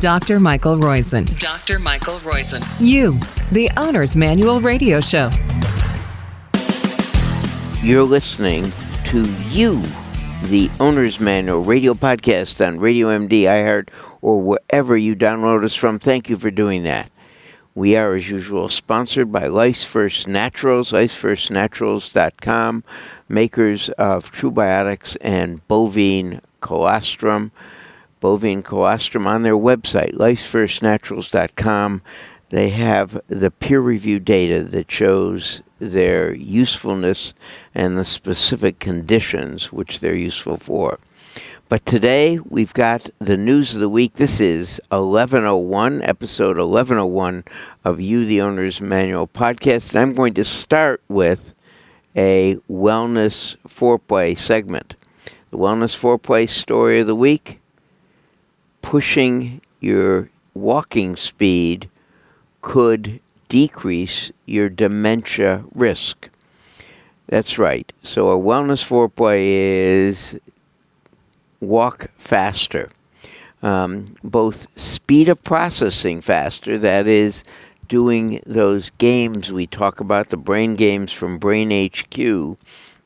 Dr. 0.00 0.38
Michael 0.40 0.76
Roizen. 0.76 1.38
Dr. 1.38 1.78
Michael 1.78 2.18
Roizen. 2.18 2.62
You, 2.78 3.18
the 3.50 3.70
Owner's 3.78 4.14
Manual 4.14 4.60
Radio 4.60 5.00
Show. 5.00 5.30
You're 7.82 8.02
listening 8.02 8.70
to 9.04 9.22
You, 9.48 9.80
the 10.44 10.70
Owner's 10.80 11.18
Manual 11.18 11.62
radio 11.62 11.94
podcast 11.94 12.66
on 12.66 12.78
Radio 12.78 13.08
MD, 13.08 13.42
iHeart, 13.44 13.88
or 14.20 14.42
wherever 14.42 14.98
you 14.98 15.16
download 15.16 15.64
us 15.64 15.74
from. 15.74 15.98
Thank 15.98 16.28
you 16.28 16.36
for 16.36 16.50
doing 16.50 16.82
that. 16.82 17.10
We 17.74 17.96
are, 17.96 18.14
as 18.14 18.28
usual, 18.28 18.68
sponsored 18.68 19.32
by 19.32 19.46
Life's 19.46 19.84
First 19.84 20.28
Naturals, 20.28 20.92
lifesfirstnaturals.com, 20.92 22.84
makers 23.30 23.88
of 23.90 24.30
True 24.30 24.50
Biotics 24.50 25.16
and 25.22 25.66
bovine 25.68 26.42
colostrum 26.60 27.50
bovine 28.26 28.60
colostrum 28.60 29.24
on 29.24 29.44
their 29.44 29.54
website, 29.54 30.12
lifesfirstnaturals.com. 30.14 32.02
They 32.48 32.70
have 32.70 33.20
the 33.28 33.52
peer 33.52 33.80
reviewed 33.80 34.24
data 34.24 34.64
that 34.64 34.90
shows 34.90 35.62
their 35.78 36.34
usefulness 36.34 37.34
and 37.72 37.96
the 37.96 38.04
specific 38.04 38.80
conditions 38.80 39.72
which 39.72 40.00
they're 40.00 40.16
useful 40.16 40.56
for. 40.56 40.98
But 41.68 41.86
today 41.86 42.40
we've 42.40 42.74
got 42.74 43.10
the 43.20 43.36
news 43.36 43.74
of 43.74 43.80
the 43.80 43.88
week. 43.88 44.14
This 44.14 44.40
is 44.40 44.80
1101, 44.88 46.02
episode 46.02 46.58
1101 46.58 47.44
of 47.84 48.00
You, 48.00 48.24
the 48.24 48.40
Owner's 48.40 48.80
Manual 48.80 49.28
podcast. 49.28 49.90
And 49.90 50.00
I'm 50.00 50.14
going 50.14 50.34
to 50.34 50.42
start 50.42 51.00
with 51.06 51.54
a 52.16 52.56
wellness 52.68 53.56
foreplay 53.68 54.36
segment. 54.36 54.96
The 55.52 55.58
wellness 55.58 55.96
foreplay 55.96 56.48
story 56.48 56.98
of 56.98 57.06
the 57.06 57.14
week 57.14 57.60
pushing 58.86 59.60
your 59.80 60.30
walking 60.54 61.16
speed 61.16 61.90
could 62.62 63.18
decrease 63.48 64.30
your 64.44 64.68
dementia 64.68 65.64
risk. 65.74 66.30
That's 67.26 67.58
right. 67.58 67.92
So, 68.04 68.30
a 68.30 68.40
wellness 68.40 68.86
foreplay 68.86 69.48
is 69.48 70.38
walk 71.58 72.06
faster. 72.16 72.88
Um, 73.60 74.14
both 74.22 74.68
speed 74.78 75.28
of 75.28 75.42
processing 75.42 76.20
faster, 76.20 76.78
that 76.78 77.08
is, 77.08 77.42
doing 77.88 78.40
those 78.46 78.90
games 78.98 79.52
we 79.52 79.66
talk 79.66 79.98
about, 79.98 80.28
the 80.28 80.36
brain 80.36 80.76
games 80.76 81.10
from 81.10 81.38
Brain 81.38 81.72
HQ 81.72 82.56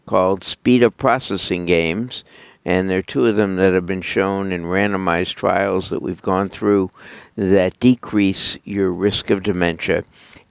called 0.05 0.45
speed 0.45 0.83
of 0.83 0.99
processing 0.99 1.65
games, 1.65 2.23
and 2.65 2.91
there 2.91 2.99
are 2.99 3.03
two 3.03 3.27
of 3.27 3.37
them 3.37 3.57
that 3.57 3.73
have 3.73 3.87
been 3.87 4.03
shown 4.03 4.53
in 4.53 4.65
randomized 4.65 5.35
trials 5.35 5.91
that 5.91 6.03
we've 6.03 6.23
gone 6.23 6.49
through 6.49 6.91
that 7.37 7.79
decrease 7.81 8.59
your 8.65 8.93
risk 8.93 9.31
of 9.31 9.43
dementia. 9.43 10.05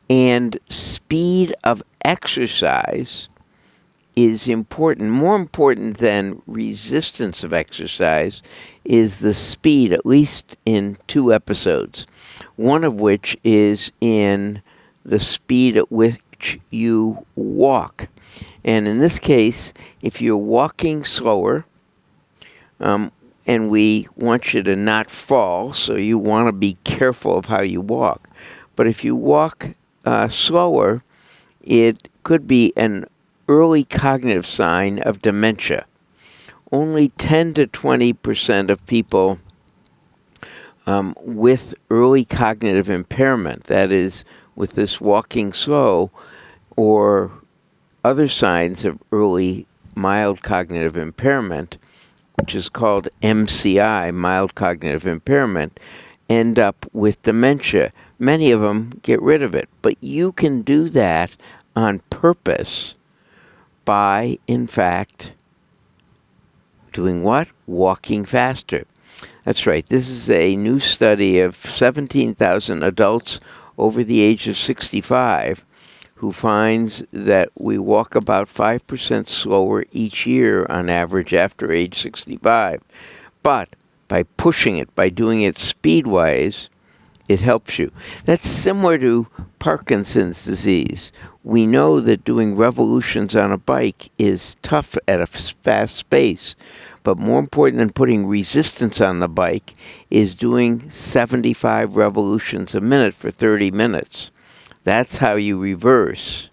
And 0.10 0.58
speed 0.70 1.54
of 1.64 1.84
exercise 2.04 3.30
is 4.16 4.48
important. 4.48 5.12
More 5.12 5.36
important 5.36 5.98
than 5.98 6.42
resistance 6.48 7.44
of 7.44 7.54
exercise 7.54 8.42
is 8.84 9.20
the 9.20 9.34
speed, 9.36 9.94
at 9.94 10.06
least 10.06 10.58
in 10.66 10.98
two 11.06 11.32
episodes. 11.32 12.08
One 12.56 12.84
of 12.84 12.96
which 12.96 13.38
is 13.44 13.92
in 14.02 14.64
the 15.06 15.20
speed 15.20 15.78
at 15.78 15.92
which 15.92 16.60
you 16.72 17.26
walk. 17.36 18.08
And 18.64 18.88
in 18.88 19.00
this 19.00 19.20
case, 19.20 19.74
if 20.02 20.22
you're 20.22 20.38
walking 20.38 21.04
slower, 21.04 21.66
um, 22.80 23.12
and 23.46 23.70
we 23.70 24.08
want 24.16 24.54
you 24.54 24.62
to 24.64 24.76
not 24.76 25.10
fall, 25.10 25.74
so 25.74 25.96
you 25.96 26.18
want 26.18 26.48
to 26.48 26.52
be 26.52 26.78
careful 26.84 27.38
of 27.38 27.46
how 27.46 27.62
you 27.62 27.82
walk. 27.82 28.30
But 28.76 28.88
if 28.88 29.04
you 29.04 29.16
walk 29.16 29.72
uh, 30.06 30.28
slower, 30.28 31.04
it 31.62 32.10
could 32.24 32.48
be 32.48 32.74
an 32.78 33.06
early 33.48 33.84
cognitive 33.84 34.46
sign 34.46 35.00
of 35.00 35.22
dementia. 35.22 35.86
Only 36.72 37.10
10 37.10 37.56
to 37.56 37.68
20 37.68 38.14
percent 38.14 38.70
of 38.70 38.86
people 38.86 39.40
um, 40.86 41.16
with 41.22 41.76
early 41.90 42.26
cognitive 42.26 42.90
impairment, 42.90 43.66
that 43.66 43.92
is, 43.92 44.24
with 44.56 44.74
this 44.74 45.00
walking 45.00 45.54
slow, 45.54 46.10
or 46.76 47.32
other 48.04 48.28
signs 48.28 48.86
of 48.86 49.00
early 49.12 49.68
mild 49.96 50.42
cognitive 50.42 50.98
impairment, 50.98 51.78
which 52.40 52.56
is 52.56 52.70
called 52.70 53.10
MCI, 53.22 54.14
mild 54.14 54.56
cognitive 54.56 55.06
impairment, 55.06 55.80
end 56.30 56.58
up 56.58 56.86
with 56.94 57.22
dementia. 57.22 57.92
Many 58.18 58.52
of 58.52 58.62
them 58.62 59.00
get 59.02 59.22
rid 59.22 59.42
of 59.42 59.56
it, 59.56 59.68
but 59.82 60.02
you 60.02 60.32
can 60.32 60.62
do 60.62 60.90
that 60.90 61.36
on 61.76 62.00
purpose 62.10 62.96
by, 63.86 64.40
in 64.48 64.68
fact, 64.68 65.34
doing 66.94 67.24
what? 67.24 67.50
Walking 67.68 68.26
faster. 68.26 68.86
That's 69.44 69.66
right. 69.66 69.86
This 69.86 70.10
is 70.10 70.30
a 70.30 70.56
new 70.56 70.80
study 70.80 71.40
of 71.40 71.56
17,000 71.56 72.84
adults 72.84 73.40
over 73.78 74.04
the 74.04 74.22
age 74.22 74.48
of 74.48 74.58
65 74.58 75.66
who 76.20 76.34
finds 76.34 77.02
that 77.12 77.50
we 77.56 77.78
walk 77.78 78.14
about 78.14 78.50
5% 78.50 79.30
slower 79.30 79.86
each 79.94 80.26
year 80.26 80.66
on 80.70 80.90
average 80.90 81.34
after 81.34 81.72
age 81.72 81.98
65. 81.98 82.84
But 83.42 83.70
by 84.10 84.24
pushing 84.36 84.76
it, 84.76 84.94
by 84.96 85.08
doing 85.08 85.44
it 85.44 85.56
speedwise, 85.56 86.68
it 87.30 87.40
helps 87.40 87.80
you. 87.80 87.94
That's 88.26 88.50
similar 88.50 88.98
to 88.98 89.28
Parkinson's 89.60 90.44
disease. 90.44 91.14
We 91.46 91.66
know 91.66 92.02
that 92.02 92.26
doing 92.26 92.58
revolutions 92.58 93.34
on 93.38 93.54
a 93.54 93.58
bike 93.58 94.10
is 94.18 94.58
tough 94.62 94.98
at 95.08 95.22
a 95.22 95.26
fast 95.26 96.10
pace, 96.10 96.54
but 97.04 97.18
more 97.18 97.40
important 97.40 97.80
than 97.80 97.94
putting 97.94 98.28
resistance 98.28 99.00
on 99.00 99.20
the 99.20 99.30
bike 99.30 99.72
is 100.10 100.36
doing 100.36 100.90
75 100.90 101.96
revolutions 101.96 102.76
a 102.76 102.82
minute 102.82 103.14
for 103.14 103.32
30 103.32 103.72
minutes. 103.72 104.32
That's 104.90 105.18
how 105.18 105.36
you 105.36 105.60
reverse 105.60 106.50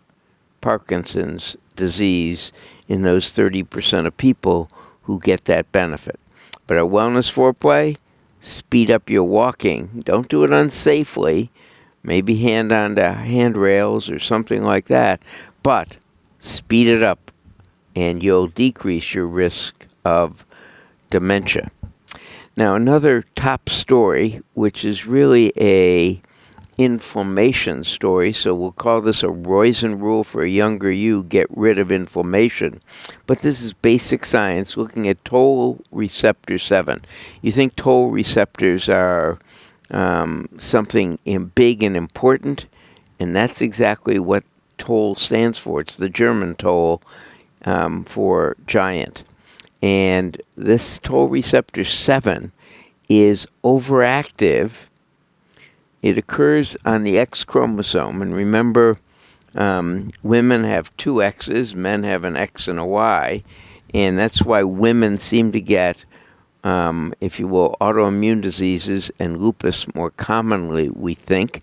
Parkinson's 0.60 1.56
disease 1.74 2.52
in 2.86 3.00
those 3.00 3.28
30% 3.28 4.04
of 4.04 4.14
people 4.19 4.70
who 5.04 5.20
get 5.20 5.47
that 5.47 5.72
benefit. 5.72 6.20
But 6.66 6.76
a 6.76 6.82
wellness 6.82 7.32
foreplay, 7.32 7.97
speed 8.41 8.91
up 8.91 9.08
your 9.08 9.24
walking. 9.24 10.02
Don't 10.04 10.28
do 10.28 10.44
it 10.44 10.50
unsafely. 10.50 11.48
Maybe 12.02 12.36
hand 12.36 12.72
on 12.72 12.97
to 12.97 13.10
handrails 13.10 14.10
or 14.10 14.19
something 14.19 14.62
like 14.62 14.88
that. 14.88 15.22
But 15.62 15.97
speed 16.38 16.88
it 16.88 17.03
up 17.03 17.30
and 17.94 18.22
you'll 18.22 18.48
decrease 18.48 19.14
your 19.14 19.26
risk 19.26 19.86
of 20.04 20.44
dementia. 21.08 21.70
Now, 22.54 22.74
another 22.74 23.24
top 23.34 23.70
story, 23.70 24.42
which 24.53 24.84
is 24.84 25.06
really 25.06 25.54
a 25.58 26.20
inflammation 26.78 27.84
story, 27.84 28.32
so 28.32 28.54
we'll 28.54 28.72
call 28.72 29.00
this 29.00 29.22
a 29.22 29.28
Roizen 29.28 30.00
rule 30.00 30.25
for 30.25 30.42
a 30.42 30.48
younger 30.48 30.91
you 30.91 31.25
get 31.25 31.47
rid 31.50 31.78
of 31.78 31.91
inflammation. 31.91 32.81
But 33.26 33.41
this 33.41 33.62
is 33.62 33.72
basic 33.72 34.26
science 34.26 34.76
looking 34.76 35.09
at 35.09 35.25
toll 35.25 35.81
receptor 35.91 36.59
7. 36.59 36.98
You 37.42 37.53
think 37.53 37.76
toll 37.76 38.10
receptors 38.10 38.88
are 38.88 39.38
um, 39.91 40.48
something 40.59 41.19
big 41.54 41.82
and 41.82 41.97
important, 41.97 42.66
and 43.19 43.34
that's 43.34 43.62
exactly 43.62 44.19
what 44.19 44.44
toll 44.78 45.15
stands 45.15 45.59
for. 45.59 45.81
It's 45.81 45.97
the 45.97 46.10
German 46.10 46.54
toll 46.56 47.00
um, 47.65 48.04
for 48.04 48.56
giant. 48.66 49.25
And 49.82 50.41
this 50.56 50.98
toll 50.98 51.28
receptor 51.28 51.84
7 51.84 52.53
is 53.09 53.47
overactive 53.62 54.89
it 56.06 56.16
occurs 56.16 56.76
on 56.84 57.03
the 57.03 57.18
X 57.18 57.42
chromosome. 57.42 58.22
And 58.22 58.34
remember, 58.34 58.98
um, 59.56 60.08
women 60.22 60.62
have 60.62 60.97
two 60.97 61.20
X's, 61.20 61.74
men 61.74 62.04
have 62.04 62.22
an 62.22 62.36
X 62.36 62.68
and 62.68 62.78
a 62.78 62.84
Y. 62.84 63.42
And 63.92 64.16
that's 64.16 64.44
why 64.44 64.62
women 64.62 65.18
seem 65.18 65.50
to 65.53 65.60
get, 65.60 66.04
um, 66.62 67.12
if 67.20 67.41
you 67.41 67.48
will, 67.48 67.76
autoimmune 67.80 68.41
diseases 68.41 69.10
and 69.18 69.41
lupus 69.41 69.92
more 69.94 70.10
commonly, 70.12 70.91
we 70.91 71.14
think. 71.14 71.62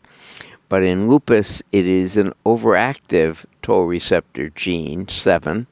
But 0.68 0.84
in 0.84 1.08
lupus, 1.08 1.64
it 1.72 1.86
is 1.86 2.18
an 2.18 2.34
overactive 2.46 3.46
toll 3.62 3.86
receptor 3.86 4.50
gene, 4.50 5.08
7, 5.08 5.68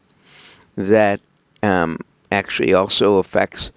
that 0.78 1.20
um, 1.62 1.98
actually 2.32 2.74
also 2.74 3.18
affects 3.18 3.72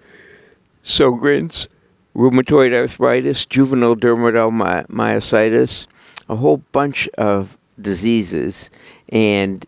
Sjogren's 0.83 1.67
rheumatoid 2.15 2.73
arthritis, 2.73 3.45
juvenile 3.45 3.95
dermatomyositis, 3.95 5.87
a 6.29 6.35
whole 6.35 6.57
bunch 6.71 7.07
of 7.17 7.57
diseases, 7.79 8.69
and 9.09 9.65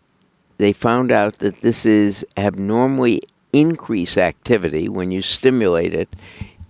they 0.56 0.72
found 0.72 1.12
out 1.12 1.38
that 1.38 1.60
this 1.60 1.86
is 1.86 2.26
abnormally 2.36 3.22
increased 3.52 4.18
activity 4.18 4.88
when 4.88 5.10
you 5.10 5.22
stimulate 5.22 5.94
it 5.94 6.08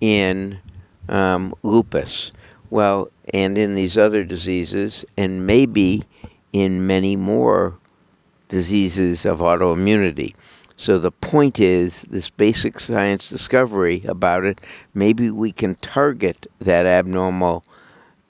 in 0.01 0.59
um, 1.09 1.55
lupus. 1.63 2.33
Well, 2.71 3.11
and 3.33 3.57
in 3.57 3.75
these 3.75 3.97
other 3.97 4.25
diseases, 4.25 5.05
and 5.17 5.47
maybe 5.47 6.03
in 6.53 6.87
many 6.87 7.17
more 7.17 7.79
diseases 8.49 9.25
of 9.25 9.41
autoimmunity. 9.41 10.35
So 10.79 10.97
the 10.97 11.11
point 11.11 11.59
is 11.59 12.03
this 12.03 12.31
basic 12.31 12.79
science 12.79 13.29
discovery 13.29 14.05
about 14.07 14.45
it. 14.45 14.61
Maybe 14.95 15.29
we 15.29 15.51
can 15.51 15.75
target 15.75 16.47
that 16.61 16.87
abnormal 16.87 17.65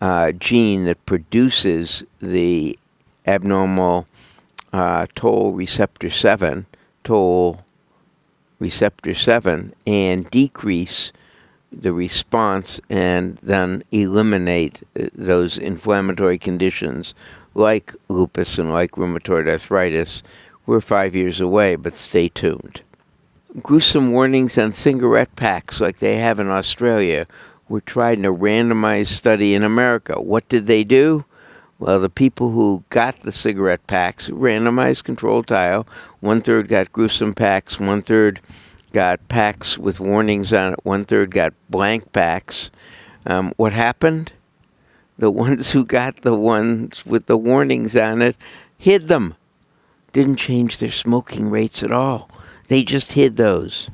uh, 0.00 0.32
gene 0.32 0.84
that 0.84 1.04
produces 1.04 2.04
the 2.22 2.78
abnormal 3.26 4.06
uh, 4.72 5.06
toll 5.14 5.52
receptor 5.52 6.08
7, 6.08 6.64
toll 7.04 7.60
receptor 8.58 9.12
7, 9.12 9.74
and 9.86 10.30
decrease 10.30 11.12
the 11.70 11.92
response 11.92 12.80
and 12.88 13.36
then 13.42 13.84
eliminate 13.92 14.82
uh, 14.98 15.08
those 15.14 15.58
inflammatory 15.58 16.38
conditions 16.38 17.12
like 17.54 17.94
lupus 18.08 18.58
and 18.58 18.72
like 18.72 18.92
rheumatoid 18.92 19.46
arthritis. 19.46 20.22
We're 20.68 20.82
five 20.82 21.16
years 21.16 21.40
away, 21.40 21.76
but 21.76 21.96
stay 21.96 22.28
tuned. 22.28 22.82
Gruesome 23.62 24.12
warnings 24.12 24.58
on 24.58 24.74
cigarette 24.74 25.34
packs 25.34 25.80
like 25.80 25.96
they 25.96 26.16
have 26.18 26.38
in 26.38 26.48
Australia 26.48 27.24
were 27.70 27.80
tried 27.80 28.18
in 28.18 28.26
a 28.26 28.34
randomized 28.34 29.06
study 29.06 29.54
in 29.54 29.64
America. 29.64 30.20
What 30.20 30.46
did 30.50 30.66
they 30.66 30.84
do? 30.84 31.24
Well, 31.78 31.98
the 31.98 32.10
people 32.10 32.50
who 32.50 32.84
got 32.90 33.20
the 33.20 33.32
cigarette 33.32 33.86
packs, 33.86 34.28
randomized 34.28 35.04
control 35.04 35.42
trial, 35.42 35.88
one 36.20 36.42
third 36.42 36.68
got 36.68 36.92
gruesome 36.92 37.32
packs, 37.32 37.80
one 37.80 38.02
third 38.02 38.38
got 38.92 39.26
packs 39.28 39.78
with 39.78 40.00
warnings 40.00 40.52
on 40.52 40.74
it, 40.74 40.80
one 40.82 41.06
third 41.06 41.30
got 41.30 41.54
blank 41.70 42.12
packs. 42.12 42.70
Um, 43.24 43.54
what 43.56 43.72
happened? 43.72 44.32
The 45.16 45.30
ones 45.46 45.70
who 45.70 45.86
got 45.86 46.16
the 46.16 46.34
ones 46.34 47.06
with 47.06 47.24
the 47.24 47.38
warnings 47.38 47.96
on 47.96 48.20
it 48.20 48.36
hid 48.78 49.08
them. 49.08 49.34
Didn't 50.12 50.36
change 50.36 50.78
their 50.78 50.90
smoking 50.90 51.50
rates 51.50 51.82
at 51.82 51.92
all. 51.92 52.30
They 52.68 52.82
just 52.82 53.12
hid 53.12 53.36
those. 53.36 53.90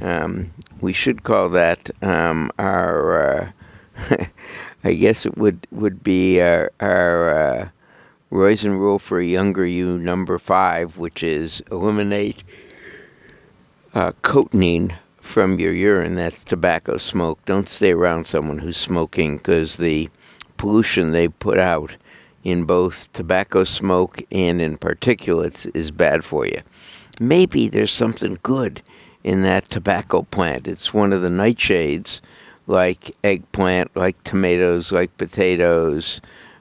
Um, 0.00 0.50
we 0.80 0.92
should 0.92 1.22
call 1.22 1.48
that 1.50 1.90
um, 2.02 2.50
our. 2.58 3.52
Uh, 4.08 4.26
I 4.84 4.94
guess 4.94 5.24
it 5.26 5.38
would 5.38 5.66
would 5.70 6.02
be 6.02 6.40
our, 6.40 6.72
our 6.80 7.30
uh, 7.34 7.68
Roizen 8.32 8.78
rule 8.78 8.98
for 8.98 9.20
a 9.20 9.24
younger 9.24 9.64
you 9.64 9.98
number 9.98 10.38
five, 10.38 10.98
which 10.98 11.22
is 11.22 11.62
eliminate 11.70 12.42
uh, 13.94 14.12
cotinine 14.22 14.96
from 15.20 15.60
your 15.60 15.72
urine. 15.72 16.14
That's 16.14 16.42
tobacco 16.42 16.96
smoke. 16.96 17.44
Don't 17.44 17.68
stay 17.68 17.92
around 17.92 18.26
someone 18.26 18.58
who's 18.58 18.76
smoking 18.76 19.36
because 19.36 19.76
the 19.76 20.08
pollution 20.56 21.12
they 21.12 21.28
put 21.28 21.58
out 21.58 21.96
in 22.44 22.64
both 22.64 23.12
tobacco 23.12 23.64
smoke 23.64 24.22
and 24.30 24.60
in 24.60 24.78
particulates 24.78 25.70
is 25.74 25.90
bad 25.90 26.24
for 26.24 26.46
you. 26.46 26.60
Maybe 27.20 27.68
there's 27.68 27.90
something 27.90 28.38
good 28.42 28.82
in 29.22 29.42
that 29.42 29.68
tobacco 29.68 30.22
plant. 30.22 30.66
It's 30.66 30.92
one 30.92 31.12
of 31.12 31.22
the 31.22 31.28
nightshades, 31.28 32.20
like 32.66 33.14
eggplant, 33.22 33.94
like 33.96 34.22
tomatoes, 34.24 34.92
like 34.92 35.16
potatoes, 35.16 36.20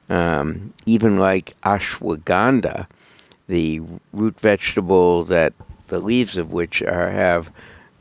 um, 0.10 0.74
even 0.86 1.18
like 1.18 1.56
ashwagandha, 1.63 2.88
the 3.48 3.81
root 4.13 4.39
vegetable 4.39 5.24
that 5.25 5.54
the 5.88 6.00
leaves 6.00 6.38
of 6.38 6.54
which 6.54 6.81
are 6.83 7.10
have 7.10 7.51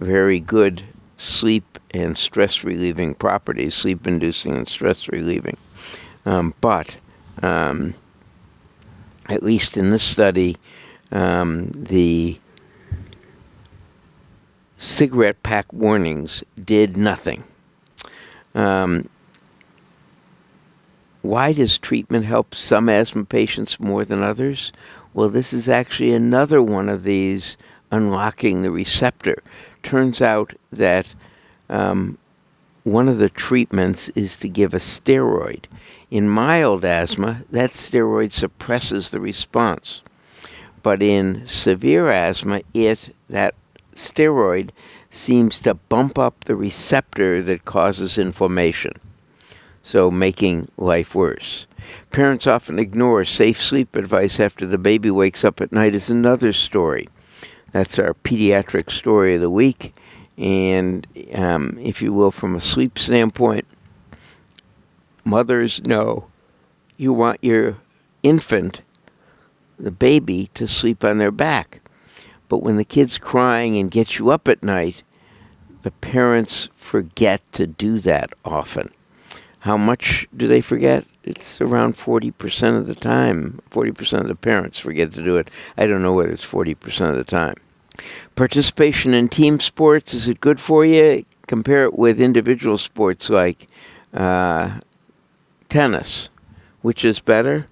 very 0.01 0.41
good 0.41 0.83
sleep 1.17 1.79
and 1.93 2.17
stress 2.17 2.65
relieving 2.65 3.15
properties, 3.15 3.75
sleep 3.75 4.07
inducing 4.07 4.57
and 4.57 4.69
stress 4.69 5.09
relieving. 5.09 5.57
Um, 6.25 6.55
but 6.61 6.97
um, 7.43 7.95
at 9.29 9.43
least 9.43 9.77
in 9.77 9.91
this 9.91 10.03
study, 10.03 10.57
um, 11.13 11.71
the 11.73 12.39
cigarette 14.77 15.43
pack 15.43 15.73
warnings 15.73 16.43
did 16.63 16.97
nothing. 16.97 17.45
Um, 18.55 19.09
why 21.23 21.53
does 21.53 21.77
treatment 21.79 22.25
help 22.25 22.55
some 22.55 22.89
asthma 22.89 23.25
patients 23.25 23.79
more 23.79 24.05
than 24.05 24.23
others? 24.23 24.73
Well, 25.13 25.29
this 25.29 25.53
is 25.53 25.69
actually 25.69 26.15
another 26.15 26.63
one 26.63 26.89
of 26.89 27.03
these 27.03 27.57
unlocking 27.91 28.63
the 28.63 28.71
receptor. 28.71 29.43
Turns 29.83 30.23
out 30.23 30.55
that 30.73 31.15
um, 31.69 32.17
one 32.85 33.09
of 33.09 33.19
the 33.19 33.29
treatments 33.29 34.09
is 34.11 34.37
to 34.39 34.49
give 34.49 34.73
a 34.73 34.79
steroid. 34.79 35.65
In 36.11 36.29
mild 36.29 36.85
asthma, 36.85 37.45
that 37.51 37.71
steroid 37.71 38.33
suppresses 38.33 39.11
the 39.11 39.21
response. 39.21 40.03
But 40.83 41.03
in 41.03 41.47
severe 41.47 42.11
asthma, 42.11 42.63
it 42.75 43.15
that 43.29 43.55
steroid 43.95 44.71
seems 45.09 45.61
to 45.61 45.75
bump 45.75 46.19
up 46.19 46.45
the 46.45 46.57
receptor 46.57 47.43
that 47.43 47.65
causes 47.65 48.19
inflammation, 48.19 48.93
so 49.83 50.11
making 50.11 50.71
life 50.77 51.15
worse. 51.15 51.67
Parents 52.11 52.47
often 52.47 52.79
ignore 52.79 53.25
safe 53.25 53.61
sleep 53.61 53.95
advice 53.95 54.41
after 54.41 54.67
the 54.67 54.79
baby 54.79 55.11
wakes 55.11 55.45
up 55.45 55.61
at 55.61 55.73
night 55.73 55.95
is 55.95 56.11
another 56.11 56.53
story. 56.53 57.09
That's 57.73 57.99
our 57.99 58.15
pediatric 58.15 58.91
story 58.91 59.37
of 59.37 59.41
the 59.41 59.51
week. 59.51 59.95
And 60.37 61.07
um, 61.35 61.79
if 61.81 62.01
you 62.01 62.13
will, 62.13 62.31
from 62.31 62.57
a 62.57 62.61
sleep 62.61 62.99
standpoint, 62.99 63.67
mothers 65.25 65.85
know 65.85 66.29
you 66.97 67.13
want 67.13 67.43
your 67.43 67.79
infant, 68.23 68.83
the 69.79 69.91
baby, 69.91 70.51
to 70.55 70.67
sleep 70.67 71.05
on 71.05 71.19
their 71.19 71.31
back. 71.31 71.81
But 72.49 72.59
when 72.59 72.77
the 72.77 72.85
kid's 72.85 73.17
crying 73.17 73.79
and 73.79 73.91
gets 73.91 74.19
you 74.19 74.31
up 74.31 74.49
at 74.49 74.63
night, 74.63 75.03
the 75.83 75.91
parents 75.91 76.69
forget 76.75 77.41
to 77.53 77.67
do 77.67 78.01
that 78.01 78.33
often. 78.45 78.91
How 79.61 79.77
much 79.77 80.27
do 80.37 80.49
they 80.49 80.61
forget? 80.61 81.05
It's 81.23 81.61
around 81.61 81.95
40% 81.95 82.79
of 82.79 82.87
the 82.87 82.95
time. 82.95 83.61
40% 83.71 84.21
of 84.21 84.29
the 84.29 84.35
parents 84.35 84.79
forget 84.79 85.13
to 85.13 85.23
do 85.23 85.37
it. 85.37 85.49
I 85.77 85.87
don't 85.87 86.03
know 86.03 86.15
whether 86.15 86.33
it's 86.33 86.47
40% 86.47 87.11
of 87.11 87.17
the 87.17 87.25
time. 87.25 87.55
Participation 88.37 89.13
in 89.13 89.29
team 89.29 89.61
sports, 89.61 90.15
is 90.15 90.29
it 90.29 90.41
good 90.41 90.59
for 90.59 90.85
you? 90.85 91.25
Compare 91.47 91.85
it 91.85 91.99
with 91.99 92.21
individual 92.21 92.79
sports 92.79 93.29
like 93.29 93.67
uh, 94.15 94.81
tennis. 95.71 96.29
Which 96.83 97.05
is 97.05 97.21
better? 97.21 97.67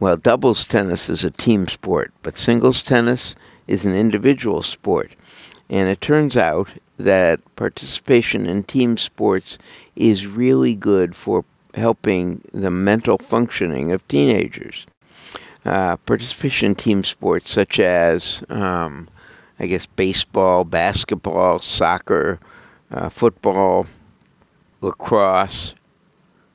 Well, 0.00 0.16
doubles 0.16 0.64
tennis 0.64 1.08
is 1.08 1.24
a 1.24 1.30
team 1.30 1.68
sport, 1.68 2.12
but 2.22 2.36
singles 2.36 2.82
tennis 2.82 3.36
is 3.68 3.86
an 3.86 3.94
individual 3.94 4.62
sport. 4.62 5.12
And 5.70 5.88
it 5.88 6.00
turns 6.00 6.36
out 6.36 6.70
that 6.98 7.40
participation 7.56 8.46
in 8.46 8.64
team 8.64 8.96
sports 8.96 9.58
is 9.96 10.26
really 10.26 10.74
good 10.74 11.14
for 11.14 11.44
helping 11.74 12.42
the 12.52 12.70
mental 12.70 13.18
functioning 13.18 13.92
of 13.92 14.06
teenagers. 14.08 14.86
Uh, 15.64 15.96
participation 15.98 16.70
in 16.70 16.74
team 16.74 17.04
sports 17.04 17.50
such 17.50 17.78
as, 17.78 18.42
um, 18.48 19.08
I 19.58 19.66
guess, 19.66 19.86
baseball, 19.86 20.64
basketball, 20.64 21.60
soccer, 21.60 22.40
uh, 22.90 23.08
football, 23.08 23.86
lacrosse, 24.80 25.74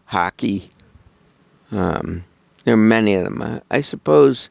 hockey. 0.07 0.69
Um, 1.71 2.23
there 2.63 2.73
are 2.73 2.77
many 2.77 3.13
of 3.13 3.23
them. 3.23 3.61
I 3.69 3.81
suppose 3.81 4.49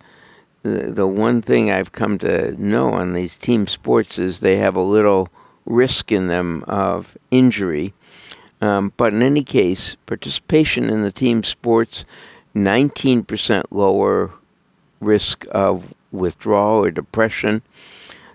the, 0.62 0.90
the 0.90 1.06
one 1.06 1.42
thing 1.42 1.70
I've 1.70 1.92
come 1.92 2.18
to 2.18 2.52
know 2.62 2.92
on 2.92 3.12
these 3.12 3.36
team 3.36 3.66
sports 3.66 4.18
is 4.18 4.40
they 4.40 4.56
have 4.56 4.76
a 4.76 4.82
little 4.82 5.28
risk 5.64 6.12
in 6.12 6.28
them 6.28 6.64
of 6.66 7.18
injury. 7.30 7.92
Um, 8.60 8.92
but 8.96 9.12
in 9.12 9.22
any 9.22 9.44
case, 9.44 9.96
participation 10.06 10.88
in 10.88 11.02
the 11.02 11.12
team 11.12 11.42
sports, 11.42 12.04
19% 12.54 13.64
lower 13.70 14.32
risk 15.00 15.46
of 15.50 15.92
withdrawal 16.10 16.84
or 16.84 16.90
depression, 16.90 17.62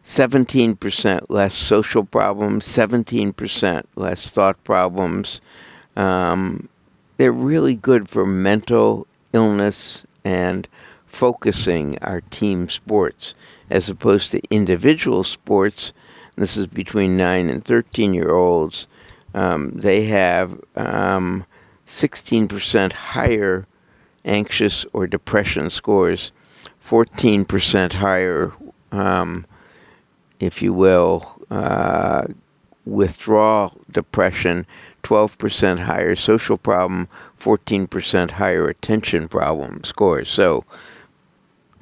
17% 0.03 1.25
less 1.29 1.53
social 1.53 2.03
problems, 2.03 2.67
17% 2.67 3.83
less 3.95 4.31
thought 4.31 4.63
problems. 4.63 5.41
Um, 5.95 6.69
they're 7.21 7.31
really 7.31 7.75
good 7.75 8.09
for 8.09 8.25
mental 8.25 9.05
illness 9.31 10.03
and 10.25 10.67
focusing 11.05 11.95
our 11.99 12.21
team 12.21 12.67
sports 12.67 13.35
as 13.69 13.91
opposed 13.91 14.31
to 14.31 14.41
individual 14.49 15.23
sports. 15.23 15.93
This 16.35 16.57
is 16.57 16.65
between 16.65 17.17
9 17.17 17.47
and 17.47 17.63
13 17.63 18.15
year 18.15 18.31
olds. 18.31 18.87
Um, 19.35 19.69
they 19.69 20.05
have 20.05 20.59
um, 20.75 21.45
16% 21.85 22.91
higher 22.91 23.67
anxious 24.25 24.83
or 24.91 25.05
depression 25.05 25.69
scores, 25.69 26.31
14% 26.83 27.93
higher, 27.93 28.51
um, 28.91 29.45
if 30.39 30.63
you 30.63 30.73
will, 30.73 31.39
uh, 31.51 32.23
withdrawal 32.85 33.79
depression, 33.91 34.65
12% 35.03 35.79
higher 35.79 36.15
social 36.15 36.57
problem, 36.57 37.07
14% 37.39 38.31
higher 38.31 38.67
attention 38.67 39.27
problem 39.27 39.83
scores. 39.83 40.29
So 40.29 40.63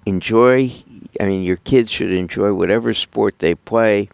enjoy, 0.06 0.72
I 1.20 1.26
mean, 1.26 1.44
your 1.44 1.58
kids 1.58 1.92
should 1.92 2.12
enjoy 2.12 2.54
whatever 2.54 2.94
sport 2.94 3.40
they 3.40 3.56
play, 3.56 4.10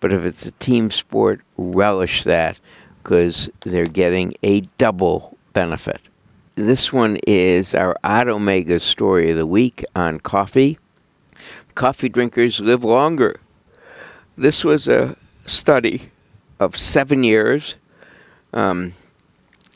but 0.00 0.12
if 0.12 0.24
it's 0.24 0.46
a 0.46 0.52
team 0.52 0.90
sport, 0.90 1.40
relish 1.56 2.24
that 2.24 2.58
because 3.02 3.48
they're 3.60 3.86
getting 3.86 4.34
a 4.42 4.60
double 4.78 5.36
benefit. 5.52 6.00
This 6.56 6.92
one 6.92 7.18
is 7.26 7.74
our 7.74 7.96
Odd 8.02 8.28
Omega 8.28 8.80
story 8.80 9.30
of 9.30 9.36
the 9.36 9.46
week 9.46 9.84
on 9.94 10.18
coffee. 10.18 10.78
Coffee 11.74 12.08
drinkers 12.08 12.60
live 12.60 12.82
longer. 12.82 13.40
This 14.36 14.64
was 14.64 14.88
a 14.88 15.16
study 15.46 16.10
of 16.60 16.76
seven 16.76 17.24
years. 17.24 17.76
Um, 18.52 18.94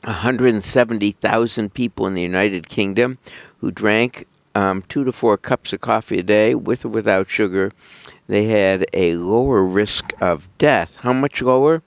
170,000 0.05 1.75
people 1.75 2.07
in 2.07 2.15
the 2.15 2.23
United 2.23 2.69
Kingdom 2.69 3.19
who 3.59 3.71
drank 3.71 4.27
um, 4.55 4.83
two 4.83 5.05
to 5.05 5.13
four 5.13 5.37
cups 5.37 5.73
of 5.73 5.81
coffee 5.81 6.19
a 6.19 6.23
day 6.23 6.55
with 6.55 6.85
or 6.85 6.89
without 6.89 7.31
sugar. 7.31 7.73
They 8.27 8.47
had 8.47 8.87
a 8.93 9.17
lower 9.17 9.63
risk 9.63 10.13
of 10.21 10.49
death. 10.59 10.97
How 10.97 11.13
much 11.13 11.43
lower? 11.43 11.83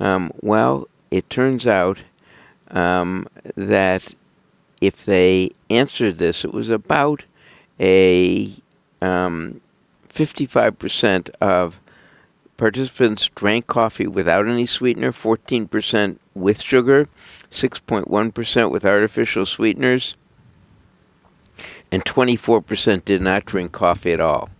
Um, 0.00 0.32
well, 0.40 0.88
it 1.10 1.28
turns 1.30 1.66
out 1.66 2.02
um, 2.70 3.26
that 3.54 4.14
if 4.80 5.04
they 5.04 5.50
answered 5.70 6.18
this, 6.18 6.44
it 6.44 6.52
was 6.52 6.70
about 6.70 7.24
a 7.80 8.52
55% 9.00 11.28
um, 11.28 11.32
of 11.40 11.80
participants 12.58 13.30
drank 13.34 13.66
coffee 13.66 14.06
without 14.06 14.46
any 14.46 14.66
sweetener, 14.66 15.12
14% 15.12 16.18
with 16.34 16.60
sugar, 16.60 17.08
6.1% 17.50 18.70
with 18.70 18.84
artificial 18.84 19.46
sweeteners, 19.46 20.16
and 21.90 22.04
24% 22.04 23.04
did 23.06 23.22
not 23.22 23.46
drink 23.46 23.72
coffee 23.72 24.12
at 24.12 24.20
all. 24.20 24.50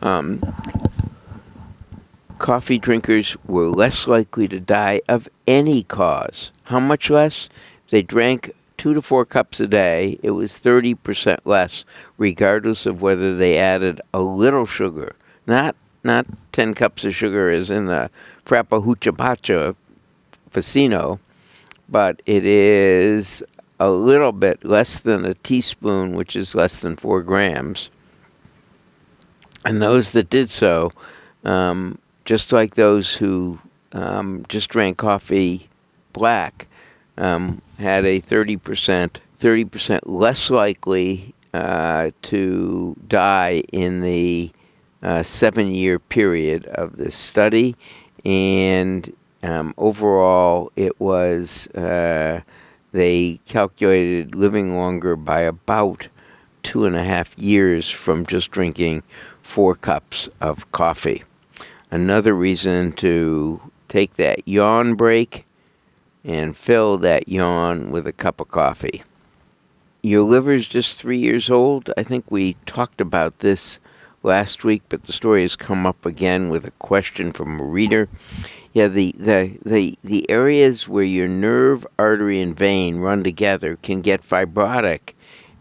Um, 0.00 0.40
coffee 2.38 2.78
drinkers 2.78 3.36
were 3.46 3.68
less 3.68 4.06
likely 4.06 4.48
to 4.48 4.60
die 4.60 5.02
of 5.08 5.28
any 5.46 5.82
cause. 5.82 6.52
How 6.64 6.80
much 6.80 7.10
less? 7.10 7.48
If 7.84 7.90
they 7.90 8.02
drank 8.02 8.54
two 8.76 8.94
to 8.94 9.02
four 9.02 9.24
cups 9.24 9.60
a 9.60 9.66
day, 9.66 10.18
it 10.22 10.32
was 10.32 10.52
30% 10.52 11.38
less, 11.44 11.84
regardless 12.16 12.86
of 12.86 13.02
whether 13.02 13.36
they 13.36 13.58
added 13.58 14.00
a 14.12 14.20
little 14.20 14.66
sugar. 14.66 15.16
Not 15.46 15.76
not 16.04 16.26
10 16.54 16.74
cups 16.74 17.04
of 17.04 17.12
sugar 17.12 17.50
is 17.50 17.68
in 17.68 17.86
the 17.86 18.08
Frappahucha 18.46 19.74
Facino, 20.52 21.18
but 21.88 22.22
it 22.26 22.46
is 22.46 23.42
a 23.80 23.90
little 23.90 24.30
bit 24.30 24.64
less 24.64 25.00
than 25.00 25.24
a 25.24 25.34
teaspoon, 25.34 26.14
which 26.14 26.36
is 26.36 26.54
less 26.54 26.80
than 26.80 26.94
four 26.94 27.22
grams. 27.22 27.90
And 29.64 29.82
those 29.82 30.12
that 30.12 30.30
did 30.30 30.48
so, 30.48 30.92
um, 31.44 31.98
just 32.24 32.52
like 32.52 32.76
those 32.76 33.16
who 33.16 33.58
um, 33.92 34.44
just 34.48 34.70
drank 34.70 34.96
coffee 34.96 35.68
black, 36.12 36.68
um, 37.18 37.62
had 37.80 38.04
a 38.04 38.20
30%, 38.20 39.16
30% 39.36 40.00
less 40.04 40.50
likely 40.50 41.34
uh, 41.52 42.12
to 42.22 42.96
die 43.08 43.64
in 43.72 44.02
the 44.02 44.52
seven 45.22 45.74
year 45.74 45.98
period 45.98 46.66
of 46.66 46.96
this 46.96 47.16
study. 47.16 47.76
And 48.24 49.12
um, 49.42 49.74
overall, 49.76 50.72
it 50.76 50.98
was, 51.00 51.68
uh, 51.68 52.40
they 52.92 53.40
calculated 53.46 54.34
living 54.34 54.76
longer 54.76 55.16
by 55.16 55.40
about 55.40 56.08
two 56.62 56.86
and 56.86 56.96
a 56.96 57.04
half 57.04 57.38
years 57.38 57.90
from 57.90 58.24
just 58.24 58.50
drinking 58.50 59.02
four 59.42 59.74
cups 59.74 60.30
of 60.40 60.70
coffee. 60.72 61.22
Another 61.90 62.34
reason 62.34 62.92
to 62.92 63.60
take 63.88 64.14
that 64.14 64.48
yawn 64.48 64.94
break 64.94 65.44
and 66.24 66.56
fill 66.56 66.96
that 66.98 67.28
yawn 67.28 67.90
with 67.90 68.06
a 68.06 68.12
cup 68.12 68.40
of 68.40 68.48
coffee. 68.48 69.02
Your 70.02 70.22
liver 70.22 70.52
is 70.52 70.66
just 70.66 71.00
three 71.00 71.18
years 71.18 71.50
old. 71.50 71.90
I 71.96 72.02
think 72.02 72.30
we 72.30 72.56
talked 72.66 73.00
about 73.00 73.38
this 73.40 73.78
last 74.24 74.64
week, 74.64 74.82
but 74.88 75.04
the 75.04 75.12
story 75.12 75.42
has 75.42 75.54
come 75.54 75.86
up 75.86 76.06
again 76.06 76.48
with 76.48 76.64
a 76.64 76.70
question 76.72 77.30
from 77.32 77.60
a 77.60 77.64
reader. 77.64 78.08
Yeah, 78.72 78.88
the, 78.88 79.14
the, 79.16 79.58
the, 79.64 79.98
the 80.02 80.28
areas 80.30 80.88
where 80.88 81.04
your 81.04 81.28
nerve, 81.28 81.86
artery, 81.98 82.40
and 82.40 82.56
vein 82.56 82.98
run 82.98 83.22
together 83.22 83.76
can 83.76 84.00
get 84.00 84.26
fibrotic, 84.26 85.12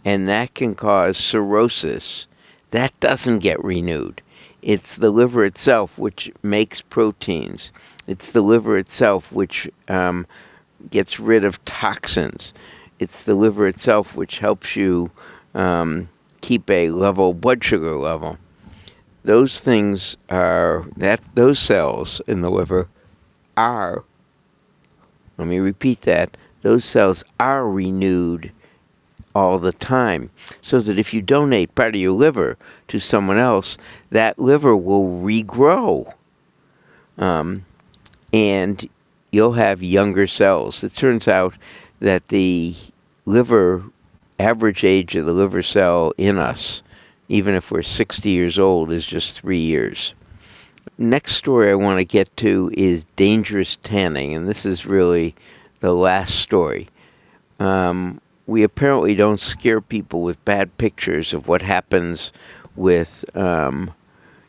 and 0.03 0.27
that 0.27 0.55
can 0.55 0.74
cause 0.74 1.17
cirrhosis. 1.17 2.25
That 2.72 2.98
doesn't 3.00 3.39
get 3.39 3.63
renewed. 3.63 4.22
It's 4.63 4.96
the 4.96 5.12
liver 5.12 5.46
itself 5.46 6.00
which 6.00 6.32
makes 6.41 6.82
proteins. 6.82 7.72
It's 8.08 8.32
the 8.32 8.41
liver 8.41 8.77
itself 8.77 9.32
which 9.32 9.70
um, 9.89 10.25
gets 10.89 11.20
rid 11.20 11.43
of 11.43 11.63
toxins. 11.65 12.53
It's 12.98 13.25
the 13.25 13.36
liver 13.36 13.67
itself 13.67 14.15
which 14.15 14.39
helps 14.39 14.75
you 14.75 15.12
um, 15.53 16.10
keep 16.41 16.70
a 16.70 16.89
level 16.91 17.34
blood 17.34 17.63
sugar 17.63 17.96
level 17.96 18.38
those 19.24 19.60
things 19.60 20.18
are 20.30 20.86
that 20.98 21.20
those 21.36 21.60
cells 21.60 22.22
in 22.27 22.42
the 22.42 22.51
liver 22.51 22.88
are 23.56 24.03
let 25.38 25.48
me 25.48 25.60
repeat 25.60 26.01
that 26.01 26.38
those 26.62 26.86
cells 26.86 27.24
are 27.39 27.70
renewed 27.70 28.51
all 29.36 29.58
the 29.60 29.74
time 29.74 30.30
so 30.62 30.80
that 30.80 31.00
if 31.00 31.13
you 31.13 31.22
donate 31.22 31.74
part 31.75 31.96
of 31.96 32.01
your 32.01 32.12
liver 32.12 32.58
to 32.88 33.00
someone 33.00 33.38
else 33.39 33.77
that 34.12 34.38
liver 34.39 34.75
will 34.75 35.08
regrow. 35.24 36.13
Um, 37.18 37.65
and 38.32 38.88
you'll 39.32 39.53
have 39.53 39.84
younger 39.84 40.27
cells. 40.27 40.84
It 40.84 40.96
turns 40.96 41.27
out 41.27 41.56
that 42.00 42.27
the 42.30 42.75
liver 43.25 43.84
average 44.39 44.84
age 44.84 45.15
of 45.15 45.25
the 45.25 45.34
liver 45.34 45.62
cell 45.62 46.13
in 46.18 46.38
us 46.38 46.84
even 47.34 47.56
if 47.56 47.72
we're 47.72 47.82
60 47.82 48.30
years 48.30 48.60
old, 48.60 48.92
is 48.92 49.08
just 49.08 49.42
three 49.42 49.58
years. 49.58 50.13
Next 51.00 51.32
story 51.32 51.72
I 51.72 51.74
want 51.74 51.98
to 51.98 52.06
get 52.06 52.38
to 52.38 52.72
is 52.78 53.06
dangerous 53.16 53.75
tanning, 53.78 54.36
and 54.36 54.48
this 54.48 54.68
is 54.68 54.86
really 54.86 55.34
the 55.80 55.94
last 55.96 56.36
story. 56.36 56.90
Um, 57.60 58.22
we 58.46 58.62
apparently 58.62 59.16
don't 59.16 59.40
scare 59.40 59.82
people 59.82 60.22
with 60.22 60.46
bad 60.46 60.78
pictures 60.78 61.34
of 61.34 61.48
what 61.48 61.63
happens 61.63 62.32
with 62.75 63.25
um, 63.36 63.92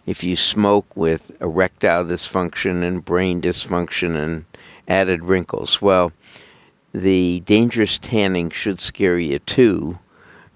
if 0.05 0.23
you 0.23 0.37
smoke 0.37 0.95
with 0.95 1.33
erectile 1.41 2.05
dysfunction 2.05 2.83
and 2.83 3.03
brain 3.03 3.41
dysfunction 3.41 4.15
and 4.15 4.45
added 4.87 5.25
wrinkles. 5.25 5.81
Well, 5.81 6.13
the 6.93 7.41
dangerous 7.47 7.99
tanning 7.99 8.51
should 8.51 8.79
scare 8.79 9.19
you 9.19 9.39
too 9.39 9.99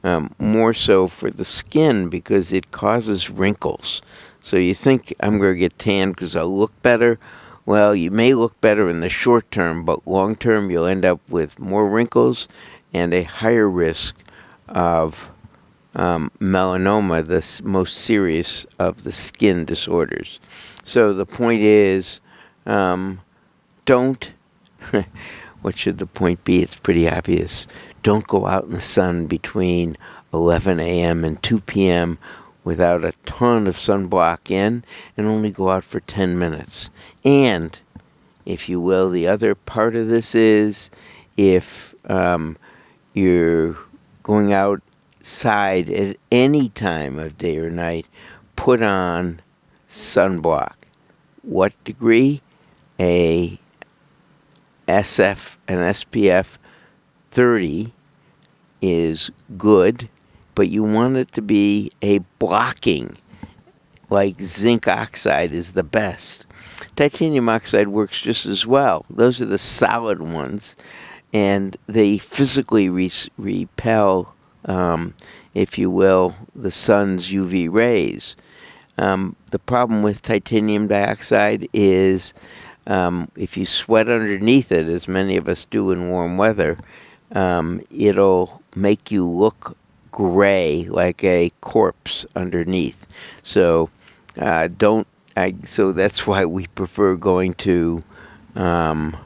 um, 0.05 0.35
more 0.39 0.75
so 0.75 1.07
for 1.07 1.31
the 1.31 1.45
skin 1.45 2.09
because 2.09 2.53
it 2.53 2.71
causes 2.71 3.31
wrinkles. 3.31 4.03
So 4.43 4.57
you 4.57 4.75
think 4.75 5.15
I'm 5.21 5.39
going 5.39 5.55
to 5.55 5.59
get 5.61 5.79
tan 5.79 6.11
because 6.11 6.37
I'll 6.37 6.57
look 6.57 6.81
better. 6.83 7.19
Well, 7.67 7.95
you 7.95 8.11
may 8.11 8.35
look 8.35 8.59
better 8.61 8.89
in 8.89 9.01
the 9.01 9.09
short 9.09 9.51
term, 9.51 9.85
but 9.85 10.07
long 10.07 10.37
term 10.37 10.71
you'll 10.71 10.87
end 10.87 11.05
up 11.05 11.21
with 11.29 11.59
more 11.59 11.87
wrinkles 11.87 12.49
and 12.95 13.13
a 13.13 13.25
higher 13.25 13.69
risk 13.69 14.15
of 14.69 15.31
um, 15.95 16.31
melanoma, 16.41 17.27
the 17.27 17.69
most 17.69 17.99
serious 17.99 18.65
of 18.79 19.05
the 19.05 19.13
skin 19.13 19.65
disorders. 19.65 20.41
So 20.85 21.13
the 21.13 21.27
point 21.27 21.63
is, 21.63 22.21
um, 22.65 23.21
don't. 23.85 24.33
what 25.63 25.77
should 25.77 25.99
the 25.99 26.07
point 26.07 26.45
be? 26.45 26.63
It's 26.63 26.77
pretty 26.77 27.09
obvious 27.09 27.67
don't 28.03 28.27
go 28.27 28.47
out 28.47 28.65
in 28.65 28.73
the 28.73 28.81
sun 28.83 29.27
between 29.27 29.97
11 30.33 30.81
a.m. 30.81 31.25
and 31.25 31.43
2 31.43 31.61
p.m. 31.61 32.19
without 32.65 33.05
a 33.05 33.13
ton 33.27 33.67
of 33.67 33.77
sunblock 33.77 34.51
in 34.51 34.85
and 35.17 35.27
only 35.27 35.51
go 35.51 35.71
out 35.71 35.85
for 35.85 36.01
10 36.01 36.39
minutes. 36.39 36.91
And, 37.25 37.79
if 38.47 38.69
you 38.69 38.81
will, 38.81 39.11
the 39.11 39.27
other 39.27 39.55
part 39.55 39.97
of 39.97 40.09
this 40.09 40.35
is 40.35 40.91
if 41.37 41.95
um, 42.09 42.57
you're 43.15 43.77
going 44.23 44.53
outside 44.53 45.91
at 45.91 46.17
any 46.31 46.69
time 46.71 47.19
of 47.19 47.39
day 47.39 47.59
or 47.59 47.71
night, 47.71 48.07
put 48.57 48.83
on 48.83 49.41
sunblock. 49.89 50.75
What 51.43 51.73
degree? 51.85 52.43
A 53.01 53.59
SF, 54.89 55.57
an 55.69 55.79
SPF 55.79 56.57
30 57.31 57.93
is 58.81 59.31
good, 59.57 60.09
but 60.55 60.69
you 60.69 60.83
want 60.83 61.17
it 61.17 61.31
to 61.33 61.43
be 61.43 61.93
a 62.03 62.19
blocking, 62.39 63.17
like 64.11 64.41
zinc 64.41 64.89
oxide 64.89 65.53
is 65.53 65.73
the 65.73 65.85
best. 65.85 66.47
titanium 66.97 67.49
oxide 67.49 67.89
works 67.89 68.21
just 68.21 68.47
as 68.47 68.67
well. 68.67 69.05
Those 69.11 69.41
are 69.43 69.47
the 69.47 69.59
solid 69.59 70.21
ones, 70.21 70.75
and 71.33 71.77
they 71.87 72.19
physically 72.19 72.89
re- 72.89 73.11
repel, 73.37 74.35
um, 74.65 75.15
if 75.55 75.79
you 75.79 75.91
will, 75.91 76.35
the 76.55 76.71
sun's 76.71 77.31
UV 77.31 77.71
rays. 77.71 78.35
Um, 78.97 79.37
the 79.51 79.61
problem 79.61 80.03
with 80.03 80.23
titanium 80.23 80.89
dioxide 80.89 81.69
is 81.73 82.35
um, 82.89 83.31
if 83.37 83.57
you 83.57 83.67
sweat 83.67 84.09
underneath 84.09 84.73
it, 84.73 84.89
as 84.89 85.07
many 85.07 85.37
of 85.37 85.47
us 85.47 85.67
do 85.67 85.93
in 85.93 86.09
warm 86.09 86.39
weather, 86.39 86.79
um, 87.33 87.83
it'll 87.91 88.63
make 88.75 89.11
you 89.11 89.29
look 89.29 89.77
gray 90.11 90.87
like 90.89 91.23
a 91.23 91.53
corpse 91.61 92.25
underneath. 92.35 93.07
So 93.43 93.91
uh, 94.39 94.69
don't. 94.77 95.07
I, 95.37 95.55
so 95.65 95.93
that's 95.93 96.27
why 96.27 96.47
we 96.47 96.67
prefer 96.69 97.15
going 97.15 97.55
to 97.55 98.03
um, 98.57 99.17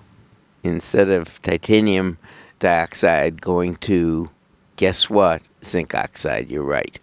instead 0.62 1.09
of 1.09 1.40
titanium 1.40 2.19
dioxide, 2.59 3.40
going 3.40 3.76
to 3.76 4.28
guess 4.76 5.09
what? 5.09 5.42
Zinc 5.64 5.95
oxide. 5.95 6.50
You're 6.50 6.64
right. 6.64 6.99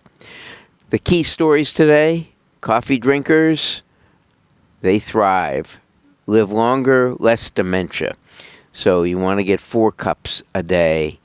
The 0.90 1.00
key 1.00 1.24
stories 1.24 1.72
today: 1.72 2.30
coffee 2.62 3.00
drinkers, 3.00 3.82
they 4.82 5.00
thrive, 5.00 5.80
live 6.30 6.52
longer, 6.52 7.16
less 7.16 7.50
dementia. 7.50 8.16
So 8.72 9.04
you 9.04 9.18
want 9.18 9.40
to 9.40 9.44
get 9.44 9.60
four 9.60 9.92
cups 9.92 10.44
a 10.54 10.64
day. 10.64 11.20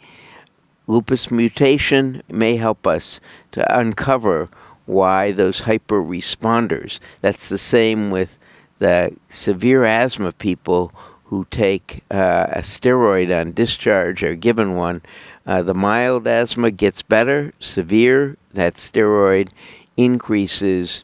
Lupus 0.87 1.31
mutation 1.31 2.23
may 2.29 2.57
help 2.57 2.87
us 2.87 3.21
to 3.53 3.79
uncover 3.79 4.49
why 4.87 5.33
those 5.33 5.61
hyper 5.61 6.03
responders. 6.03 7.01
That's 7.21 7.49
the 7.49 7.59
same 7.59 8.11
with 8.11 8.39
the 8.79 9.15
severe 9.29 9.85
asthma 9.85 10.33
people 10.33 10.93
who 11.25 11.47
take 11.51 12.03
uh, 12.11 12.47
a 12.51 12.61
steroid 12.61 13.39
on 13.39 13.53
discharge 13.53 14.23
or 14.23 14.35
given 14.35 14.75
one. 14.75 15.03
Uh, 15.47 15.63
the 15.63 15.75
mild 15.75 16.27
asthma 16.27 16.71
gets 16.71 17.03
better, 17.03 17.53
severe, 17.59 18.37
that 18.53 18.75
steroid 18.75 19.49
increases 19.97 21.03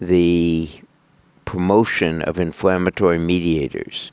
the 0.00 0.68
promotion 1.46 2.20
of 2.20 2.38
inflammatory 2.38 3.18
mediators. 3.18 4.12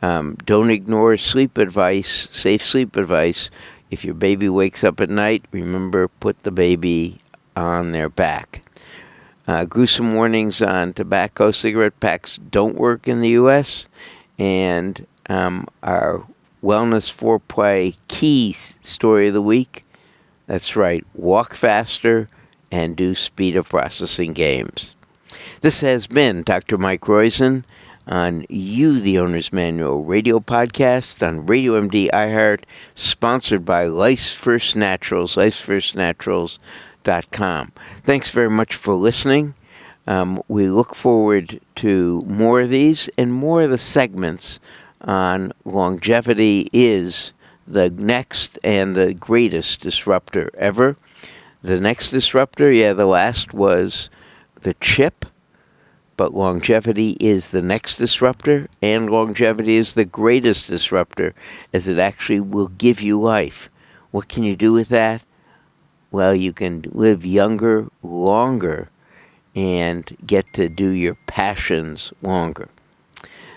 Um, 0.00 0.36
don't 0.44 0.70
ignore 0.70 1.16
sleep 1.16 1.58
advice, 1.58 2.28
safe 2.30 2.62
sleep 2.62 2.94
advice. 2.96 3.50
If 3.90 4.04
your 4.04 4.14
baby 4.14 4.48
wakes 4.48 4.84
up 4.84 5.00
at 5.00 5.10
night, 5.10 5.44
remember 5.50 6.06
put 6.06 6.42
the 6.44 6.52
baby 6.52 7.18
on 7.56 7.90
their 7.90 8.08
back. 8.08 8.62
Uh, 9.46 9.64
gruesome 9.64 10.14
warnings 10.14 10.62
on 10.62 10.92
tobacco 10.92 11.50
cigarette 11.50 11.98
packs 11.98 12.38
don't 12.38 12.76
work 12.76 13.08
in 13.08 13.20
the 13.20 13.30
U.S. 13.30 13.88
And 14.38 15.04
um, 15.28 15.66
our 15.82 16.24
wellness 16.62 17.12
foreplay 17.12 17.96
key 18.08 18.52
story 18.52 19.28
of 19.28 19.34
the 19.34 19.42
week. 19.42 19.84
That's 20.46 20.76
right, 20.76 21.04
walk 21.14 21.54
faster 21.54 22.28
and 22.70 22.96
do 22.96 23.14
speed 23.14 23.56
of 23.56 23.68
processing 23.68 24.32
games. 24.32 24.94
This 25.62 25.80
has 25.82 26.06
been 26.08 26.42
Dr. 26.42 26.76
Mike 26.76 27.02
Roizen 27.02 27.62
on 28.08 28.44
You, 28.48 28.98
the 28.98 29.20
Owner's 29.20 29.52
Manual 29.52 30.02
radio 30.02 30.40
podcast 30.40 31.24
on 31.24 31.46
Radio 31.46 31.80
MD 31.80 32.10
iHeart, 32.10 32.64
sponsored 32.96 33.64
by 33.64 33.84
Life's 33.84 34.34
First 34.34 34.74
Naturals, 34.74 35.36
lifesfirstnaturals.com. 35.36 37.72
Thanks 37.98 38.30
very 38.30 38.50
much 38.50 38.74
for 38.74 38.96
listening. 38.96 39.54
Um, 40.08 40.42
we 40.48 40.66
look 40.66 40.96
forward 40.96 41.60
to 41.76 42.24
more 42.26 42.62
of 42.62 42.70
these 42.70 43.08
and 43.16 43.32
more 43.32 43.62
of 43.62 43.70
the 43.70 43.78
segments 43.78 44.58
on 45.02 45.52
longevity 45.64 46.68
is 46.72 47.32
the 47.68 47.88
next 47.90 48.58
and 48.64 48.96
the 48.96 49.14
greatest 49.14 49.80
disruptor 49.80 50.50
ever. 50.58 50.96
The 51.62 51.78
next 51.78 52.10
disruptor, 52.10 52.72
yeah, 52.72 52.94
the 52.94 53.06
last 53.06 53.54
was 53.54 54.10
the 54.62 54.74
chip 54.74 55.24
but 56.22 56.34
longevity 56.34 57.16
is 57.18 57.48
the 57.48 57.60
next 57.60 57.96
disruptor, 57.96 58.68
and 58.80 59.10
longevity 59.10 59.74
is 59.74 59.94
the 59.94 60.04
greatest 60.04 60.68
disruptor, 60.68 61.34
as 61.72 61.88
it 61.88 61.98
actually 61.98 62.38
will 62.38 62.68
give 62.68 63.02
you 63.02 63.20
life. 63.20 63.68
What 64.12 64.28
can 64.28 64.44
you 64.44 64.54
do 64.54 64.72
with 64.72 64.88
that? 64.90 65.24
Well, 66.12 66.32
you 66.32 66.52
can 66.52 66.84
live 66.92 67.26
younger, 67.26 67.88
longer, 68.04 68.88
and 69.56 70.16
get 70.24 70.46
to 70.52 70.68
do 70.68 70.90
your 70.90 71.16
passions 71.26 72.12
longer. 72.22 72.68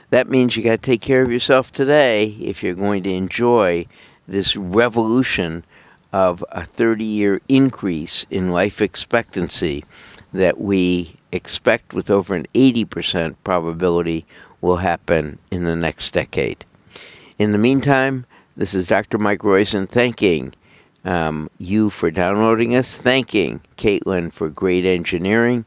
That 0.09 0.27
means 0.27 0.57
you 0.57 0.63
got 0.63 0.81
to 0.81 0.91
take 0.91 1.01
care 1.01 1.21
of 1.21 1.31
yourself 1.31 1.71
today 1.71 2.29
if 2.41 2.63
you're 2.63 2.73
going 2.73 3.03
to 3.03 3.13
enjoy 3.13 3.85
this 4.27 4.57
revolution 4.57 5.63
of 6.11 6.43
a 6.51 6.63
30 6.63 7.05
year 7.05 7.39
increase 7.47 8.25
in 8.31 8.49
life 8.49 8.81
expectancy 8.81 9.85
that 10.33 10.59
we 10.59 11.15
expect 11.35 11.93
with 11.93 12.09
over 12.09 12.33
an 12.33 12.47
80% 12.53 13.35
probability 13.43 14.25
will 14.61 14.77
happen 14.77 15.37
in 15.51 15.65
the 15.65 15.75
next 15.75 16.11
decade. 16.11 16.65
In 17.37 17.51
the 17.51 17.57
meantime, 17.57 18.25
this 18.57 18.73
is 18.73 18.87
Dr. 18.87 19.17
Mike 19.17 19.41
Roizen 19.41 19.87
thanking 19.87 20.53
um, 21.03 21.49
you 21.59 21.89
for 21.89 22.09
downloading 22.09 22.75
us, 22.75 22.97
thanking 22.97 23.61
Caitlin 23.77 24.33
for 24.33 24.49
great 24.49 24.85
engineering, 24.85 25.65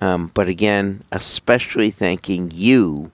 um, 0.00 0.30
but 0.34 0.48
again, 0.48 1.02
especially 1.10 1.90
thanking 1.90 2.50
you 2.52 3.10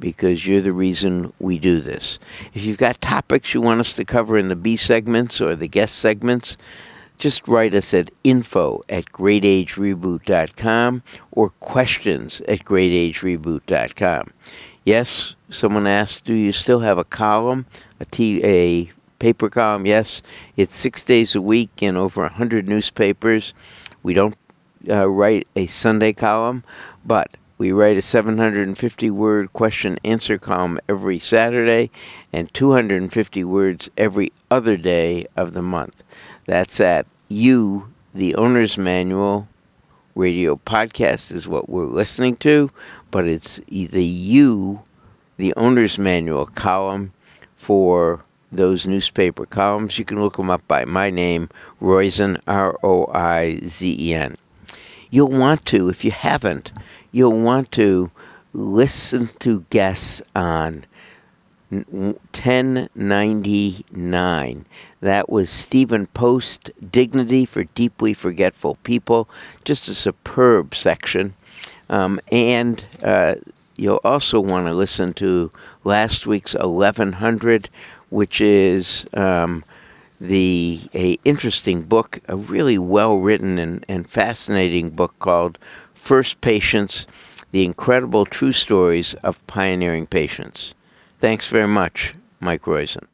because 0.00 0.46
you're 0.46 0.62
the 0.62 0.72
reason 0.72 1.32
we 1.38 1.58
do 1.58 1.80
this. 1.80 2.18
If 2.54 2.64
you've 2.64 2.78
got 2.78 3.00
topics 3.00 3.52
you 3.52 3.60
want 3.60 3.80
us 3.80 3.92
to 3.94 4.04
cover 4.04 4.38
in 4.38 4.48
the 4.48 4.56
B 4.56 4.74
segments 4.74 5.40
or 5.40 5.54
the 5.54 5.68
guest 5.68 5.96
segments, 5.96 6.56
just 7.20 7.46
write 7.46 7.74
us 7.74 7.92
at 7.94 8.10
info 8.24 8.82
at 8.88 9.12
greatagereboot.com 9.12 11.02
or 11.30 11.50
questions 11.50 12.40
at 12.48 12.64
greatagereboot.com. 12.64 14.32
Yes, 14.84 15.34
someone 15.50 15.86
asked, 15.86 16.24
do 16.24 16.32
you 16.32 16.50
still 16.52 16.80
have 16.80 16.96
a 16.96 17.04
column, 17.04 17.66
a, 18.00 18.06
t- 18.06 18.42
a 18.42 18.90
paper 19.18 19.50
column? 19.50 19.84
Yes, 19.84 20.22
it's 20.56 20.76
six 20.76 21.04
days 21.04 21.34
a 21.34 21.42
week 21.42 21.70
in 21.82 21.96
over 21.96 22.22
100 22.22 22.66
newspapers. 22.66 23.52
We 24.02 24.14
don't 24.14 24.36
uh, 24.88 25.06
write 25.08 25.46
a 25.54 25.66
Sunday 25.66 26.14
column, 26.14 26.64
but 27.04 27.36
we 27.58 27.72
write 27.72 27.98
a 27.98 28.02
750 28.02 29.10
word 29.10 29.52
question 29.52 29.98
answer 30.02 30.38
column 30.38 30.80
every 30.88 31.18
Saturday 31.18 31.90
and 32.32 32.52
250 32.54 33.44
words 33.44 33.90
every 33.98 34.32
other 34.50 34.78
day 34.78 35.26
of 35.36 35.52
the 35.52 35.60
month. 35.60 36.02
That's 36.50 36.80
at 36.80 37.06
You, 37.28 37.92
the 38.12 38.34
Owner's 38.34 38.76
Manual 38.76 39.46
radio 40.16 40.56
podcast, 40.56 41.30
is 41.30 41.46
what 41.46 41.68
we're 41.68 41.84
listening 41.84 42.34
to, 42.38 42.70
but 43.12 43.24
it's 43.28 43.60
the 43.68 44.04
You, 44.04 44.82
the 45.36 45.54
Owner's 45.56 45.96
Manual 45.96 46.46
column 46.46 47.12
for 47.54 48.24
those 48.50 48.84
newspaper 48.84 49.46
columns. 49.46 49.96
You 49.96 50.04
can 50.04 50.20
look 50.20 50.38
them 50.38 50.50
up 50.50 50.66
by 50.66 50.84
my 50.84 51.08
name, 51.08 51.48
Roizen, 51.80 52.40
R 52.48 52.76
O 52.82 53.06
I 53.14 53.60
Z 53.62 53.96
E 54.00 54.12
N. 54.12 54.36
You'll 55.08 55.30
want 55.30 55.64
to, 55.66 55.88
if 55.88 56.04
you 56.04 56.10
haven't, 56.10 56.72
you'll 57.12 57.40
want 57.40 57.70
to 57.70 58.10
listen 58.52 59.28
to 59.38 59.66
guests 59.70 60.20
on 60.34 60.84
1099. 61.70 64.66
That 65.00 65.30
was 65.30 65.48
Stephen 65.48 66.06
Post, 66.06 66.70
Dignity 66.90 67.44
for 67.44 67.62
Deeply 67.64 68.12
Forgetful 68.12 68.74
People. 68.82 69.28
Just 69.64 69.88
a 69.88 69.94
superb 69.94 70.74
section. 70.74 71.34
Um, 71.88 72.20
and 72.30 72.84
uh, 73.02 73.36
you'll 73.76 74.00
also 74.04 74.40
want 74.40 74.66
to 74.66 74.74
listen 74.74 75.12
to 75.14 75.50
last 75.84 76.26
week's 76.26 76.54
1100, 76.54 77.70
which 78.10 78.40
is 78.40 79.06
um, 79.14 79.64
the 80.20 80.80
a 80.94 81.18
interesting 81.24 81.82
book, 81.82 82.18
a 82.28 82.36
really 82.36 82.78
well 82.78 83.16
written 83.16 83.58
and, 83.58 83.84
and 83.88 84.10
fascinating 84.10 84.90
book 84.90 85.18
called 85.18 85.58
First 85.94 86.40
Patients 86.40 87.06
The 87.52 87.64
Incredible 87.64 88.26
True 88.26 88.52
Stories 88.52 89.14
of 89.14 89.44
Pioneering 89.46 90.06
Patients. 90.06 90.74
Thanks 91.20 91.48
very 91.48 91.68
much, 91.68 92.14
Mike 92.40 92.62
Roizen. 92.62 93.10